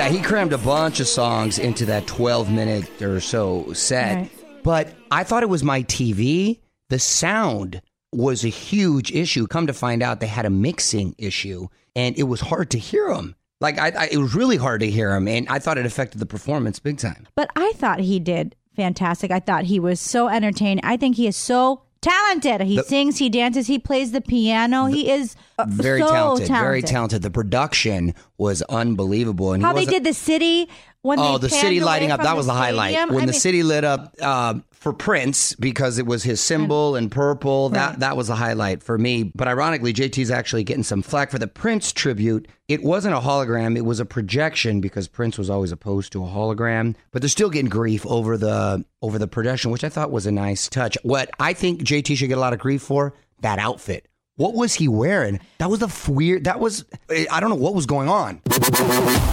he 0.10 0.22
crammed 0.22 0.54
a 0.54 0.58
bunch 0.58 1.00
of 1.00 1.08
songs 1.08 1.60
into 1.60 1.86
that 1.86 2.08
12 2.08 2.52
minute 2.52 3.02
or 3.02 3.20
so 3.20 3.72
set. 3.74 4.16
Right. 4.16 4.32
But 4.64 4.94
I 5.12 5.24
thought 5.24 5.44
it 5.44 5.50
was 5.50 5.64
my 5.64 5.84
TV. 5.84 6.60
The 6.90 7.00
sound 7.00 7.82
was 8.12 8.44
a 8.44 8.50
huge 8.50 9.12
issue. 9.12 9.48
Come 9.48 9.68
to 9.68 9.74
find 9.74 10.02
out, 10.02 10.20
they 10.20 10.28
had 10.28 10.46
a 10.46 10.50
mixing 10.50 11.16
issue 11.18 11.68
and 11.96 12.18
it 12.18 12.24
was 12.24 12.42
hard 12.42 12.72
to 12.72 12.80
hear 12.80 13.10
him. 13.10 13.36
Like, 13.62 13.78
I, 13.78 13.90
I, 13.90 14.10
it 14.12 14.18
was 14.18 14.36
really 14.36 14.58
hard 14.58 14.82
to 14.82 14.90
hear 14.90 15.14
him. 15.16 15.28
And 15.28 15.48
I 15.50 15.60
thought 15.60 15.78
it 15.78 15.86
affected 15.86 16.20
the 16.20 16.26
performance 16.26 16.80
big 16.80 16.98
time. 16.98 17.28
But 17.36 17.50
I 17.56 17.74
thought 17.76 18.00
he 18.00 18.20
did 18.20 18.56
fantastic. 18.76 19.30
I 19.32 19.40
thought 19.40 19.66
he 19.66 19.80
was 19.80 20.00
so 20.00 20.30
entertaining. 20.30 20.84
I 20.84 20.98
think 20.98 21.18
he 21.18 21.28
is 21.28 21.36
so 21.36 21.84
talented. 22.02 22.62
He 22.62 22.82
sings, 22.84 23.18
he 23.18 23.30
dances, 23.30 23.68
he 23.68 23.80
plays 23.80 24.12
the 24.12 24.22
piano. 24.22 24.86
he 24.86 25.10
is 25.10 25.36
Very 25.68 26.02
so 26.02 26.08
talented, 26.08 26.48
talented. 26.48 26.68
Very 26.68 26.82
talented. 26.82 27.22
The 27.22 27.32
production 27.32 28.14
was 28.38 28.62
unbelievable. 28.64 29.54
And 29.54 29.62
he 29.62 29.66
How 29.66 29.74
they 29.74 29.86
did 29.86 30.04
the 30.04 30.14
city 30.14 30.70
when 31.02 31.20
Oh, 31.20 31.38
the 31.38 31.50
city 31.50 31.80
lighting 31.80 32.12
up. 32.12 32.22
That 32.22 32.36
was 32.36 32.46
the 32.46 32.54
highlight. 32.54 32.94
When 33.10 33.24
I 33.24 33.26
the 33.26 33.32
mean, 33.32 33.40
city 33.40 33.64
lit 33.64 33.84
up 33.84 34.22
um, 34.22 34.64
for 34.72 34.92
Prince 34.94 35.56
because 35.56 35.98
it 35.98 36.06
was 36.06 36.24
his 36.24 36.42
symbol 36.42 36.96
and 36.96 37.10
purple. 37.12 37.70
That 37.70 37.90
Right. 37.92 38.00
that 38.00 38.18
was 38.18 38.28
the 38.28 38.36
highlight 38.36 38.84
for 38.84 38.98
me. 38.98 39.24
But 39.36 39.48
ironically, 39.48 39.94
JT's 39.94 40.30
actually 40.32 40.64
getting 40.64 40.84
some 40.84 41.02
flack 41.02 41.32
for 41.32 41.40
the 41.40 41.48
Prince 41.48 41.92
tribute. 41.94 42.48
It 42.68 42.84
wasn't 42.84 43.16
a 43.16 43.20
hologram, 43.20 43.78
it 43.78 43.86
was 43.86 44.00
a 44.00 44.06
projection 44.06 44.82
because 44.82 45.08
Prince 45.08 45.38
was 45.38 45.50
always 45.50 45.72
opposed 45.72 46.12
to 46.14 46.24
a 46.24 46.28
hologram. 46.28 46.96
But 47.12 47.22
they're 47.22 47.30
still 47.30 47.50
getting 47.50 47.70
grief 47.70 48.06
over 48.06 48.38
the 48.38 48.84
over 49.02 49.18
the 49.18 49.28
projection, 49.28 49.72
which 49.72 49.84
I 49.84 49.90
thought 49.90 50.12
was 50.12 50.26
a 50.26 50.32
nice 50.32 50.68
touch. 50.68 50.98
What 51.04 51.30
I 51.40 51.54
think 51.54 51.82
JT 51.82 52.16
should 52.18 52.28
get 52.30 52.38
a 52.38 52.42
lot 52.42 52.54
of 52.54 52.60
grief 52.60 52.82
for, 52.82 53.14
that 53.42 53.58
outfit. 53.60 54.06
What 54.40 54.54
was 54.54 54.74
he 54.74 54.88
wearing? 54.88 55.42
That 55.58 55.70
was 55.70 55.80
the 55.80 55.88
f- 55.88 56.08
weird. 56.08 56.46
That 56.46 56.62
was 56.62 56.86
I 57.30 57.42
don't 57.42 57.50
know 57.50 57.58
what 57.58 57.76
was 57.76 57.86
going 57.86 58.08
on. 58.08 58.40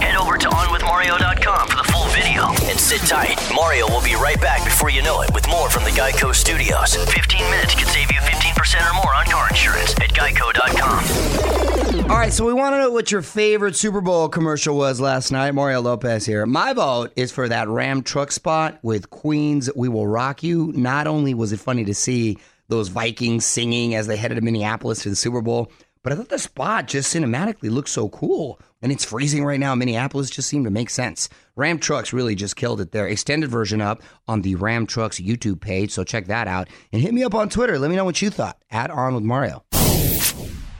Head 0.01 0.17
over 0.17 0.37
to 0.37 0.49
OnWithMario.com 0.49 1.67
for 1.69 1.77
the 1.77 1.89
full 1.93 2.07
video 2.09 2.47
and 2.69 2.77
sit 2.77 2.99
tight. 3.07 3.39
Mario 3.55 3.87
will 3.87 4.03
be 4.03 4.15
right 4.15 4.39
back 4.41 4.65
before 4.65 4.89
you 4.89 5.01
know 5.01 5.21
it 5.21 5.33
with 5.33 5.47
more 5.47 5.69
from 5.69 5.85
the 5.85 5.91
Geico 5.91 6.35
Studios. 6.35 6.95
15 6.95 7.39
minutes 7.49 7.73
could 7.75 7.87
save 7.87 8.11
you 8.11 8.19
15% 8.19 8.91
or 8.91 8.95
more 9.01 9.15
on 9.15 9.25
car 9.27 9.47
insurance 9.47 9.93
at 9.93 10.09
Geico.com. 10.09 12.11
All 12.11 12.17
right, 12.17 12.33
so 12.33 12.45
we 12.45 12.51
want 12.51 12.73
to 12.73 12.77
know 12.79 12.91
what 12.91 13.09
your 13.09 13.21
favorite 13.21 13.77
Super 13.77 14.01
Bowl 14.01 14.27
commercial 14.27 14.75
was 14.75 14.99
last 14.99 15.31
night. 15.31 15.55
Mario 15.55 15.79
Lopez 15.79 16.25
here. 16.25 16.45
My 16.45 16.73
vote 16.73 17.13
is 17.15 17.31
for 17.31 17.47
that 17.47 17.69
Ram 17.69 18.03
truck 18.03 18.33
spot 18.33 18.77
with 18.81 19.09
Queen's 19.09 19.69
We 19.73 19.87
Will 19.87 20.05
Rock 20.05 20.43
You. 20.43 20.73
Not 20.75 21.07
only 21.07 21.33
was 21.33 21.53
it 21.53 21.61
funny 21.61 21.85
to 21.85 21.93
see 21.93 22.39
those 22.67 22.89
Vikings 22.89 23.45
singing 23.45 23.95
as 23.95 24.07
they 24.07 24.17
headed 24.17 24.35
to 24.35 24.41
Minneapolis 24.41 25.03
for 25.03 25.09
the 25.09 25.15
Super 25.15 25.41
Bowl, 25.41 25.71
but 26.03 26.13
I 26.13 26.15
thought 26.15 26.29
the 26.29 26.39
spot 26.39 26.87
just 26.87 27.13
cinematically 27.13 27.69
looked 27.69 27.89
so 27.89 28.07
cool. 28.09 28.59
And 28.81 28.91
it's 28.91 29.03
freezing 29.03 29.43
right 29.43 29.59
now 29.59 29.73
in 29.73 29.79
Minneapolis, 29.79 30.29
just 30.29 30.47
seemed 30.47 30.65
to 30.65 30.71
make 30.71 30.89
sense. 30.89 31.27
Ram 31.55 31.79
Trucks 31.79 32.13
really 32.13 32.35
just 32.35 32.55
killed 32.55 32.79
it 32.79 32.91
there. 32.91 33.07
Extended 33.07 33.49
version 33.49 33.81
up 33.81 34.01
on 34.27 34.41
the 34.41 34.55
Ram 34.55 34.85
Trucks 34.85 35.19
YouTube 35.19 35.59
page, 35.59 35.91
so 35.91 36.03
check 36.03 36.27
that 36.27 36.47
out. 36.47 36.69
And 36.93 37.01
hit 37.01 37.13
me 37.13 37.23
up 37.23 37.35
on 37.35 37.49
Twitter. 37.49 37.77
Let 37.79 37.89
me 37.89 37.95
know 37.95 38.05
what 38.05 38.21
you 38.21 38.29
thought. 38.29 38.61
At 38.69 38.91
On 38.91 39.15
With 39.15 39.23
Mario. 39.23 39.65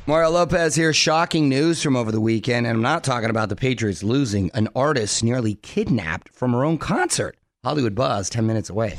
Mario 0.06 0.29
Lopez 0.29 0.75
here. 0.75 0.94
Shocking 0.94 1.50
news 1.50 1.84
from 1.84 1.98
over 1.98 2.13
the 2.13 2.22
weekend, 2.22 2.65
and 2.65 2.77
I'm 2.77 2.82
not 2.82 3.03
talking 3.03 3.29
about 3.29 3.50
the 3.50 3.58
Patriots 3.58 4.03
losing. 4.03 4.50
An 4.53 4.70
artist 4.74 5.22
nearly 5.24 5.56
kidnapped 5.56 6.29
from 6.29 6.53
her 6.53 6.63
own 6.63 6.77
concert. 6.77 7.36
Hollywood 7.65 7.96
Buzz, 7.96 8.29
10 8.29 8.48
minutes 8.48 8.70
away. 8.70 8.96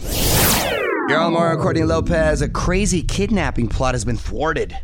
You're 1.09 1.19
on 1.21 1.33
Mario 1.33 1.61
Courtney 1.61 1.85
Lopez. 1.85 2.43
A 2.43 2.49
crazy 2.49 3.03
kidnapping 3.03 3.69
plot 3.69 3.95
has 3.95 4.05
been 4.05 4.17
thwarted. 4.17 4.77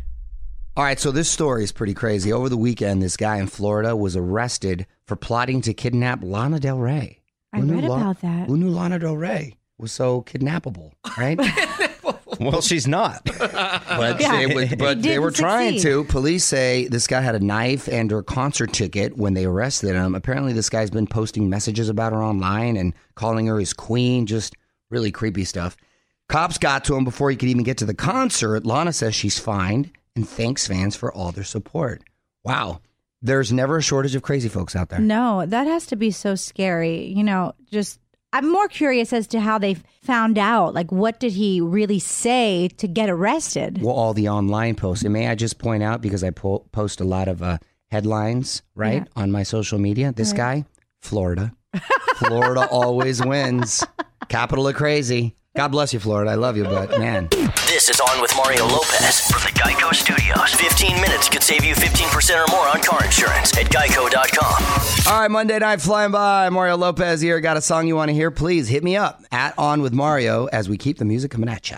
All 0.75 0.83
right, 0.83 0.99
so 0.99 1.11
this 1.11 1.29
story 1.29 1.63
is 1.63 1.71
pretty 1.71 1.93
crazy. 1.93 2.33
Over 2.33 2.49
the 2.49 2.57
weekend, 2.57 3.01
this 3.01 3.15
guy 3.15 3.37
in 3.37 3.47
Florida 3.47 3.95
was 3.95 4.15
arrested 4.15 4.87
for 5.05 5.15
plotting 5.15 5.61
to 5.61 5.73
kidnap 5.73 6.23
Lana 6.23 6.59
Del 6.59 6.77
Rey. 6.79 7.19
I 7.53 7.59
Who 7.59 7.73
read 7.73 7.83
La- 7.85 7.97
about 8.01 8.21
that. 8.21 8.47
Who 8.47 8.57
knew 8.57 8.69
Lana 8.69 8.97
Del 8.99 9.15
Rey 9.15 9.55
was 9.77 9.91
so 9.91 10.21
kidnappable, 10.23 10.91
right? 11.17 11.39
Well, 12.37 12.59
she's 12.59 12.85
not. 12.85 13.23
But 13.23 14.19
Yeah. 14.19 14.35
they, 14.45 14.53
would- 14.53 14.77
but 14.77 15.01
they 15.01 15.09
didn't 15.09 15.21
were 15.21 15.31
trying 15.31 15.73
succeed. 15.79 15.89
to. 15.89 16.03
Police 16.03 16.43
say 16.43 16.85
this 16.89 17.07
guy 17.07 17.21
had 17.21 17.33
a 17.33 17.39
knife 17.39 17.87
and 17.87 18.11
her 18.11 18.21
concert 18.21 18.73
ticket 18.73 19.15
when 19.15 19.35
they 19.35 19.45
arrested 19.45 19.95
him. 19.95 20.13
Apparently, 20.15 20.51
this 20.51 20.69
guy's 20.69 20.89
been 20.89 21.07
posting 21.07 21.49
messages 21.49 21.87
about 21.87 22.11
her 22.11 22.21
online 22.21 22.75
and 22.75 22.93
calling 23.15 23.47
her 23.47 23.57
his 23.57 23.71
queen. 23.71 24.25
Just 24.25 24.53
really 24.89 25.13
creepy 25.13 25.45
stuff. 25.45 25.77
Cops 26.29 26.57
got 26.57 26.85
to 26.85 26.95
him 26.95 27.03
before 27.03 27.29
he 27.29 27.35
could 27.35 27.49
even 27.49 27.63
get 27.63 27.77
to 27.79 27.85
the 27.85 27.93
concert. 27.93 28.65
Lana 28.65 28.91
says 28.93 29.13
she's 29.15 29.37
fine 29.39 29.91
and 30.15 30.27
thanks 30.27 30.65
fans 30.67 30.95
for 30.95 31.13
all 31.13 31.31
their 31.31 31.43
support. 31.43 32.01
Wow. 32.43 32.81
There's 33.21 33.51
never 33.51 33.77
a 33.77 33.81
shortage 33.81 34.15
of 34.15 34.21
crazy 34.23 34.49
folks 34.49 34.75
out 34.75 34.89
there. 34.89 34.99
No, 34.99 35.45
that 35.45 35.67
has 35.67 35.85
to 35.87 35.95
be 35.95 36.11
so 36.11 36.35
scary. 36.35 37.05
You 37.05 37.23
know, 37.23 37.53
just 37.71 37.99
I'm 38.33 38.51
more 38.51 38.67
curious 38.67 39.13
as 39.13 39.27
to 39.27 39.39
how 39.39 39.57
they 39.57 39.77
found 40.03 40.37
out. 40.37 40.73
Like, 40.73 40.91
what 40.91 41.19
did 41.19 41.31
he 41.33 41.61
really 41.61 41.99
say 41.99 42.67
to 42.77 42.87
get 42.87 43.09
arrested? 43.09 43.81
Well, 43.81 43.95
all 43.95 44.13
the 44.13 44.29
online 44.29 44.75
posts. 44.75 45.03
And 45.03 45.13
may 45.13 45.27
I 45.27 45.35
just 45.35 45.57
point 45.57 45.83
out, 45.83 46.01
because 46.01 46.23
I 46.23 46.31
po- 46.31 46.65
post 46.71 46.99
a 47.01 47.05
lot 47.05 47.27
of 47.27 47.41
uh, 47.41 47.57
headlines, 47.89 48.61
right, 48.75 49.03
Yeah. 49.03 49.21
on 49.21 49.31
my 49.31 49.43
social 49.43 49.79
media, 49.79 50.11
this 50.11 50.33
guy, 50.33 50.65
Florida. 51.01 51.53
Florida 52.17 52.67
always 52.69 53.23
wins. 53.25 53.83
Capital 54.27 54.67
of 54.67 54.75
crazy. 54.75 55.35
God 55.55 55.69
bless 55.69 55.93
you, 55.93 56.01
Florida. 56.01 56.31
I 56.31 56.35
love 56.35 56.57
you, 56.57 56.65
but 56.65 56.89
man. 56.99 57.29
This 57.65 57.89
is 57.89 58.01
On 58.01 58.21
with 58.21 58.35
Mario 58.35 58.65
Lopez 58.67 59.21
from 59.21 59.41
the 59.41 59.57
Geico 59.57 59.93
Studios. 59.95 60.53
15 60.53 60.99
minutes 60.99 61.29
could 61.29 61.43
save 61.43 61.63
you 61.63 61.73
15% 61.73 62.45
or 62.45 62.51
more 62.51 62.67
on 62.67 62.83
car 62.83 63.05
insurance 63.05 63.57
at 63.57 63.67
geico.com. 63.67 65.13
All 65.13 65.21
right, 65.21 65.31
Monday 65.31 65.57
night 65.59 65.79
flying 65.79 66.11
by. 66.11 66.49
Mario 66.49 66.75
Lopez 66.75 67.21
here. 67.21 67.39
Got 67.39 67.55
a 67.55 67.61
song 67.61 67.87
you 67.87 67.95
want 67.95 68.09
to 68.09 68.13
hear? 68.13 68.31
Please 68.31 68.67
hit 68.67 68.83
me 68.83 68.97
up 68.97 69.23
at 69.31 69.57
On 69.57 69.81
with 69.81 69.93
Mario 69.93 70.47
as 70.47 70.67
we 70.67 70.77
keep 70.77 70.97
the 70.97 71.05
music 71.05 71.31
coming 71.31 71.47
at 71.47 71.71
ya. 71.71 71.77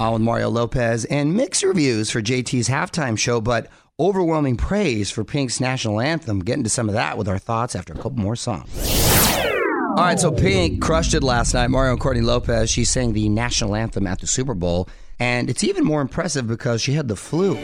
On 0.00 0.12
with 0.14 0.22
Mario 0.22 0.50
Lopez 0.50 1.04
and 1.04 1.34
mixed 1.34 1.62
reviews 1.62 2.10
for 2.10 2.20
JT's 2.20 2.68
halftime 2.68 3.16
show, 3.16 3.40
but 3.40 3.68
overwhelming 4.00 4.56
praise 4.56 5.08
for 5.08 5.22
Pink's 5.22 5.60
national 5.60 6.00
anthem. 6.00 6.40
Getting 6.40 6.64
to 6.64 6.70
some 6.70 6.88
of 6.88 6.94
that 6.94 7.16
with 7.16 7.28
our 7.28 7.38
thoughts 7.38 7.76
after 7.76 7.92
a 7.92 7.96
couple 7.96 8.18
more 8.18 8.34
songs. 8.34 9.35
All 9.96 10.02
right, 10.02 10.20
so 10.20 10.30
Pink 10.30 10.82
crushed 10.82 11.14
it 11.14 11.22
last 11.22 11.54
night. 11.54 11.68
Mario 11.68 11.92
and 11.92 11.98
Courtney 12.00 12.20
Lopez, 12.20 12.68
she 12.68 12.84
sang 12.84 13.14
the 13.14 13.30
national 13.30 13.74
anthem 13.74 14.06
at 14.06 14.20
the 14.20 14.26
Super 14.26 14.52
Bowl. 14.52 14.90
And 15.18 15.48
it's 15.48 15.64
even 15.64 15.84
more 15.84 16.02
impressive 16.02 16.46
because 16.46 16.82
she 16.82 16.92
had 16.92 17.08
the 17.08 17.16
flu. 17.16 17.54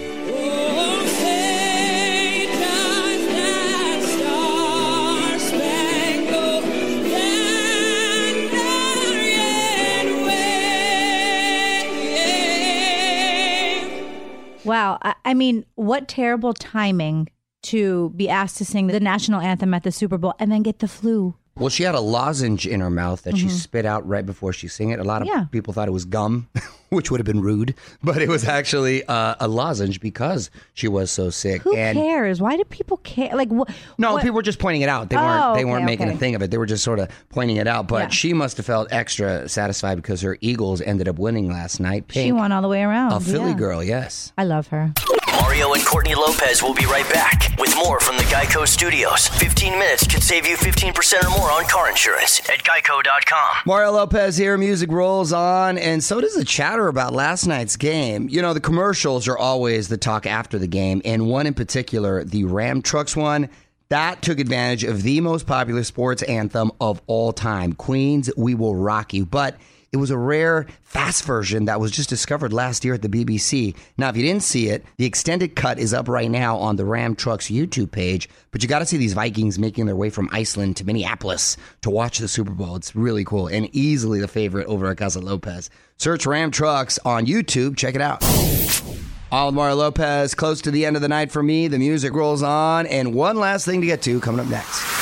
Wow. 14.64 14.98
I 15.26 15.34
mean, 15.34 15.66
what 15.74 16.08
terrible 16.08 16.54
timing 16.54 17.28
to 17.64 18.08
be 18.16 18.30
asked 18.30 18.56
to 18.56 18.64
sing 18.64 18.86
the 18.86 19.00
national 19.00 19.42
anthem 19.42 19.74
at 19.74 19.82
the 19.82 19.92
Super 19.92 20.16
Bowl 20.16 20.32
and 20.38 20.50
then 20.50 20.62
get 20.62 20.78
the 20.78 20.88
flu. 20.88 21.34
Well, 21.54 21.68
she 21.68 21.82
had 21.82 21.94
a 21.94 22.00
lozenge 22.00 22.66
in 22.66 22.80
her 22.80 22.88
mouth 22.90 23.22
that 23.24 23.36
she 23.36 23.48
spit 23.50 23.84
out 23.84 24.08
right 24.08 24.24
before 24.24 24.52
she 24.54 24.68
sang 24.68 24.88
it. 24.90 24.98
A 24.98 25.04
lot 25.04 25.20
of 25.22 25.28
Mm-hmm. 25.28 25.38
Yeah. 25.38 25.44
people 25.52 25.72
thought 25.74 25.86
it 25.86 25.92
was 25.92 26.06
gum, 26.06 26.48
which 26.88 27.10
would 27.10 27.20
have 27.20 27.26
been 27.26 27.42
rude, 27.42 27.74
but 28.02 28.22
it 28.22 28.28
was 28.28 28.44
actually 28.48 29.04
uh, 29.04 29.34
a 29.38 29.46
lozenge 29.48 30.00
because 30.00 30.50
she 30.72 30.88
was 30.88 31.10
so 31.10 31.28
sick. 31.30 31.60
Who 31.62 31.76
and 31.76 31.96
cares? 31.98 32.40
Why 32.40 32.56
do 32.56 32.64
people 32.64 32.96
care? 32.98 33.34
Like, 33.36 33.50
wh- 33.50 33.70
no, 33.98 34.14
what- 34.14 34.22
people 34.22 34.34
were 34.36 34.42
just 34.42 34.58
pointing 34.58 34.80
it 34.82 34.88
out. 34.88 35.10
They 35.10 35.16
Oh, 35.16 35.20
weren't. 35.22 35.54
They 35.54 35.60
okay, 35.60 35.64
weren't 35.70 35.84
making 35.84 36.08
a 36.08 36.16
thing 36.16 36.34
of 36.34 36.42
it. 36.42 36.50
They 36.50 36.58
were 36.58 36.66
just 36.66 36.82
sort 36.84 36.98
of 36.98 37.08
pointing 37.28 37.56
it 37.58 37.66
out. 37.66 37.86
But 37.86 38.04
Yeah. 38.04 38.08
she 38.08 38.32
must 38.32 38.56
have 38.56 38.64
felt 38.66 38.88
extra 38.90 39.46
satisfied 39.48 39.96
because 39.96 40.22
her 40.22 40.38
Eagles 40.40 40.80
ended 40.80 41.06
up 41.06 41.18
winning 41.18 41.50
last 41.50 41.80
night. 41.80 42.08
Pink, 42.08 42.24
She 42.28 42.32
won 42.32 42.50
all 42.52 42.62
the 42.62 42.68
way 42.68 42.82
around. 42.82 43.12
a 43.12 43.20
Philly 43.20 43.50
yeah. 43.50 43.56
girl. 43.58 43.84
Yes. 43.84 44.32
I 44.38 44.44
love 44.44 44.68
her. 44.68 44.92
Mario 45.40 45.72
and 45.74 45.84
Courtney 45.84 46.14
Lopez 46.14 46.62
will 46.62 46.74
be 46.74 46.84
right 46.86 47.08
back 47.12 47.54
with 47.58 47.74
more 47.76 47.98
from 48.00 48.16
the 48.16 48.21
Geico 48.32 48.66
Studios. 48.66 49.28
15 49.28 49.78
minutes 49.78 50.06
could 50.06 50.22
save 50.22 50.46
you 50.46 50.56
15% 50.56 51.22
or 51.22 51.28
more 51.38 51.50
on 51.50 51.66
car 51.66 51.90
insurance 51.90 52.40
at 52.48 52.60
geico.com. 52.60 53.56
Mario 53.66 53.92
Lopez 53.92 54.38
here. 54.38 54.56
Music 54.56 54.90
rolls 54.90 55.34
on, 55.34 55.76
and 55.76 56.02
so 56.02 56.18
does 56.18 56.34
the 56.34 56.42
chatter 56.42 56.88
about 56.88 57.12
last 57.12 57.46
night's 57.46 57.76
game. 57.76 58.30
You 58.30 58.40
know, 58.40 58.54
the 58.54 58.60
commercials 58.60 59.28
are 59.28 59.36
always 59.36 59.88
the 59.88 59.98
talk 59.98 60.24
after 60.24 60.58
the 60.58 60.66
game, 60.66 61.02
and 61.04 61.26
one 61.26 61.46
in 61.46 61.52
particular, 61.52 62.24
the 62.24 62.44
Ram 62.44 62.80
Trucks 62.80 63.14
one. 63.14 63.50
That 63.90 64.22
took 64.22 64.40
advantage 64.40 64.84
of 64.84 65.02
the 65.02 65.20
most 65.20 65.46
popular 65.46 65.84
sports 65.84 66.22
anthem 66.22 66.72
of 66.80 67.02
all 67.06 67.34
time, 67.34 67.74
Queen's 67.74 68.30
We 68.34 68.54
Will 68.54 68.74
Rock 68.74 69.12
You. 69.12 69.26
But 69.26 69.58
it 69.92 69.98
was 69.98 70.10
a 70.10 70.16
rare, 70.16 70.66
fast 70.82 71.24
version 71.24 71.66
that 71.66 71.78
was 71.78 71.90
just 71.90 72.08
discovered 72.08 72.52
last 72.52 72.82
year 72.82 72.94
at 72.94 73.02
the 73.02 73.08
BBC. 73.10 73.76
Now, 73.98 74.08
if 74.08 74.16
you 74.16 74.22
didn't 74.22 74.42
see 74.42 74.68
it, 74.68 74.84
the 74.96 75.04
extended 75.04 75.54
cut 75.54 75.78
is 75.78 75.92
up 75.92 76.08
right 76.08 76.30
now 76.30 76.56
on 76.56 76.76
the 76.76 76.84
Ram 76.86 77.14
Trucks 77.14 77.48
YouTube 77.48 77.90
page. 77.90 78.26
But 78.52 78.62
you 78.62 78.68
got 78.70 78.78
to 78.78 78.86
see 78.86 78.96
these 78.96 79.12
Vikings 79.12 79.58
making 79.58 79.84
their 79.84 79.94
way 79.94 80.08
from 80.08 80.30
Iceland 80.32 80.78
to 80.78 80.84
Minneapolis 80.84 81.58
to 81.82 81.90
watch 81.90 82.18
the 82.18 82.28
Super 82.28 82.52
Bowl. 82.52 82.76
It's 82.76 82.96
really 82.96 83.24
cool 83.24 83.48
and 83.48 83.68
easily 83.74 84.18
the 84.18 84.28
favorite 84.28 84.66
over 84.66 84.90
at 84.90 84.96
Casa 84.96 85.20
Lopez. 85.20 85.68
Search 85.98 86.24
Ram 86.24 86.50
Trucks 86.50 86.98
on 87.04 87.26
YouTube. 87.26 87.76
Check 87.76 87.94
it 87.94 88.00
out. 88.00 88.22
Mario 89.30 89.76
Lopez, 89.76 90.34
close 90.34 90.62
to 90.62 90.70
the 90.70 90.86
end 90.86 90.96
of 90.96 91.02
the 91.02 91.08
night 91.08 91.30
for 91.30 91.42
me. 91.42 91.68
The 91.68 91.78
music 91.78 92.14
rolls 92.14 92.42
on, 92.42 92.86
and 92.86 93.14
one 93.14 93.36
last 93.36 93.66
thing 93.66 93.80
to 93.80 93.86
get 93.86 94.02
to 94.02 94.20
coming 94.20 94.40
up 94.40 94.46
next. 94.46 95.01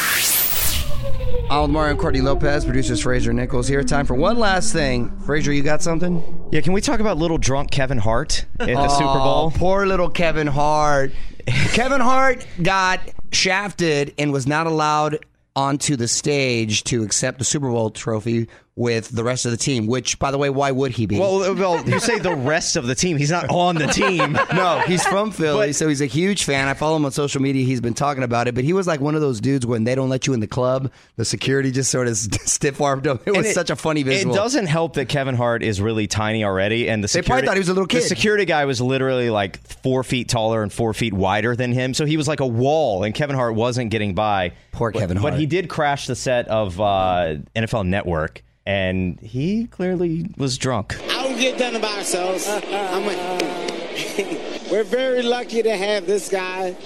Mario 1.51 1.91
and 1.91 1.99
Courtney 1.99 2.21
Lopez, 2.21 2.65
producers 2.65 3.01
Fraser 3.03 3.33
Nichols 3.33 3.69
here. 3.69 3.83
Time 3.83 4.07
for 4.07 4.15
one 4.15 4.39
last 4.39 4.73
thing. 4.73 5.11
Fraser, 5.21 5.53
you 5.53 5.63
got 5.63 5.83
something? 5.83 6.49
Yeah, 6.53 6.61
can 6.61 6.73
we 6.73 6.81
talk 6.81 7.01
about 7.01 7.17
little 7.17 7.39
drunk 7.39 7.71
Kevin 7.71 7.99
Hart 7.99 8.45
at 8.59 8.67
the 8.67 8.89
Super 8.89 9.19
Bowl? 9.19 9.53
Oh, 9.55 9.59
poor 9.59 9.87
little 9.87 10.11
Kevin 10.11 10.47
Hart. 10.47 11.13
Kevin 11.47 12.01
Hart 12.01 12.47
got 12.63 13.01
shafted 13.33 14.15
and 14.19 14.33
was 14.33 14.47
not 14.47 14.67
allowed 14.67 15.25
onto 15.57 15.97
the 15.97 16.09
stage 16.09 16.85
to 16.85 17.03
accept 17.03 17.39
the 17.39 17.45
Super 17.45 17.69
Bowl 17.71 17.91
trophy 17.91 18.49
with 18.81 19.11
the 19.11 19.23
rest 19.23 19.45
of 19.45 19.51
the 19.51 19.59
team. 19.59 19.87
Which, 19.87 20.19
by 20.19 20.31
the 20.31 20.39
way, 20.39 20.49
why 20.49 20.71
would 20.71 20.93
he 20.93 21.05
be? 21.05 21.19
Well, 21.21 21.55
well, 21.55 21.87
you 21.87 22.01
say 22.01 22.19
the 22.19 22.35
rest 22.35 22.77
of 22.77 22.87
the 22.87 22.95
team. 22.95 23.19
He's 23.19 23.31
not 23.31 23.51
on 23.51 23.75
the 23.77 23.87
team. 23.89 24.33
no, 24.55 24.81
he's 24.87 25.07
from 25.07 25.31
Philly, 25.33 25.69
But- 25.69 25.75
so 25.77 25.87
he's 25.87 26.01
a 26.01 26.07
huge 26.07 26.45
fan. 26.45 26.67
I 26.67 26.73
follow 26.75 26.97
him 26.97 27.05
on 27.05 27.13
social 27.13 27.43
media. 27.43 27.65
He's 27.67 27.83
been 27.83 27.93
talking 27.93 28.23
about 28.23 28.49
it, 28.49 28.55
but 28.55 28.65
he 28.65 28.73
was 28.73 28.87
like 28.87 29.01
one 29.01 29.15
of 29.15 29.21
those 29.21 29.41
dudes 29.41 29.67
when 29.67 29.85
they 29.85 29.95
don't 29.95 30.09
let 30.09 30.27
you 30.27 30.33
in 30.33 30.41
the 30.41 30.47
club, 30.47 30.91
the 31.17 31.25
security 31.27 31.71
just 31.71 31.91
sort 31.91 32.09
of 32.09 32.17
stiff 32.17 32.81
armed 32.81 33.07
him. 33.07 33.21
It 33.27 33.33
was 33.37 33.47
And 33.47 33.55
such 33.55 33.69
a 33.69 33.77
funny 33.77 34.03
visual. 34.03 34.35
It 34.35 34.39
doesn't 34.39 34.67
help 34.67 34.95
that 34.95 35.11
Kevin 35.11 35.35
Hart 35.35 35.63
is 35.63 35.81
really 35.81 36.07
tiny 36.07 36.43
already, 36.43 36.89
and 36.89 37.05
the 37.05 37.07
They 37.07 37.21
security, 37.21 37.29
probably 37.29 37.47
thought 37.49 37.55
he 37.57 37.61
was 37.61 37.69
a 37.69 37.75
little 37.75 37.87
kid. 37.87 37.99
The 38.05 38.09
security 38.09 38.47
guy 38.47 38.65
was 38.65 38.81
literally 38.81 39.29
like 39.29 39.59
four 39.83 40.03
feet 40.03 40.29
taller 40.31 40.63
and 40.63 40.73
four 40.73 40.95
feet 40.95 41.13
wider 41.13 41.55
than 41.55 41.73
him, 41.73 41.93
so 41.93 42.07
he 42.07 42.17
was 42.17 42.27
like 42.27 42.41
a 42.41 42.47
wall, 42.47 43.05
and 43.05 43.15
Kevin 43.15 43.37
Hart 43.37 43.55
wasn't 43.55 43.91
getting 43.91 44.15
by. 44.15 44.53
Poor 44.73 44.91
Kevin 44.91 45.17
But 45.19 45.21
Hart. 45.21 45.33
But 45.35 45.41
he 45.41 45.45
did 45.47 45.69
crash 45.69 46.07
the 46.07 46.17
set 46.17 46.49
of 46.49 46.81
uh, 46.81 47.37
NFL 47.55 47.87
Network, 47.87 48.43
and 48.71 49.19
he 49.19 49.67
clearly 49.67 50.27
was 50.37 50.57
drunk. 50.57 50.97
I 51.11 51.25
don't 51.25 51.37
get 51.37 51.59
done 51.59 51.81
by 51.81 51.89
ourselves. 51.89 52.47
I'm 52.49 53.03
a, 53.03 54.69
we're 54.71 54.85
very 54.85 55.23
lucky 55.23 55.61
to 55.65 55.77
have 55.77 56.07
this 56.07 56.29
guy 56.29 56.77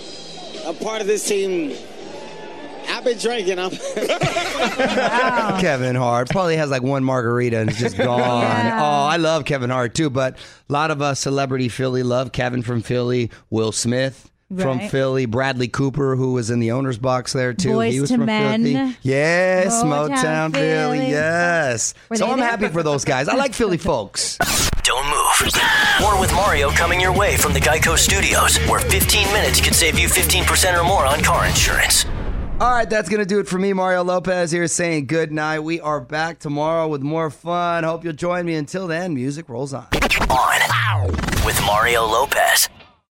a 0.65 0.73
part 0.73 1.03
of 1.03 1.07
this 1.07 1.29
team. 1.29 1.77
I've 2.89 3.05
been 3.05 3.19
drinking. 3.19 3.59
I'm 3.59 3.71
Kevin 5.61 5.95
Hart 5.95 6.31
probably 6.31 6.57
has 6.57 6.71
like 6.71 6.83
one 6.83 7.05
margarita 7.05 7.59
and 7.59 7.71
is 7.71 7.79
just 7.79 7.99
gone. 7.99 8.41
Yeah. 8.41 8.81
Oh, 8.81 9.07
I 9.07 9.19
love 9.19 9.45
Kevin 9.45 9.69
Hart 9.69 9.95
too, 9.95 10.09
but 10.09 10.39
a 10.69 10.73
lot 10.73 10.91
of 10.91 11.03
us 11.03 11.21
celebrity 11.21 11.69
Philly 11.69 12.03
love 12.03 12.33
Kevin 12.33 12.63
from 12.63 12.81
Philly, 12.81 13.31
Will 13.51 13.73
Smith 13.73 14.31
from 14.57 14.81
Philly, 14.89 15.27
Bradley 15.27 15.69
Cooper 15.69 16.17
who 16.17 16.33
was 16.33 16.51
in 16.51 16.61
the 16.61 16.73
owner's 16.73 16.99
box 16.99 17.33
there 17.33 17.55
too. 17.55 17.71
Boyz 17.71 17.91
he 17.91 18.01
was 18.01 18.11
II 18.11 18.17
from 18.19 18.27
Men. 18.27 18.63
Philly. 18.65 18.97
Yes, 19.03 19.83
Motown 19.83 20.09
Motown, 20.11 20.53
Philly. 20.53 20.99
Philly. 20.99 21.11
Yes. 21.11 21.95
Were 22.09 22.17
so 22.17 22.31
I'm 22.31 22.39
there? 22.39 22.49
happy 22.49 22.69
for 22.69 22.83
those 22.83 23.05
guys. 23.05 23.29
I 23.29 23.35
like 23.35 23.55
Philly 23.55 23.79
folks. 23.79 24.39
Don't 24.83 25.07
move. 25.07 25.53
More 26.01 26.21
with 26.21 26.33
Mario 26.35 26.69
coming 26.71 27.01
your 27.01 27.13
way 27.17 27.37
from 27.39 27.55
the 27.55 27.61
Geico 27.61 27.97
Studios, 27.97 28.59
where 28.69 28.81
15 28.81 29.33
minutes 29.33 29.61
could 29.61 29.75
save 29.75 29.99
you 29.99 30.09
15% 30.09 30.79
or 30.79 30.85
more 30.85 31.07
on 31.07 31.23
car 31.23 31.47
insurance. 31.47 32.05
All 32.61 32.71
right, 32.71 32.89
that's 32.89 33.09
going 33.09 33.21
to 33.21 33.27
do 33.27 33.41
it 33.41 33.49
for 33.49 33.59
me. 33.59 33.73
Mario 33.73 34.05
Lopez 34.05 34.53
here 34.53 34.69
saying 34.69 35.07
good 35.07 35.33
night. 35.33 35.61
We 35.61 35.81
are 35.81 36.01
back 36.01 36.39
tomorrow 36.39 36.87
with 36.87 37.03
more 37.03 37.29
fun. 37.31 37.83
Hope 37.83 38.05
you'll 38.05 38.13
join 38.13 38.47
me. 38.47 38.55
Until 38.55 38.87
then, 38.87 39.13
music 39.15 39.49
rolls 39.49 39.75
on. 39.75 39.89
On 40.31 41.07
with 41.45 41.61
Mario 41.67 42.05
Lopez. 42.07 42.69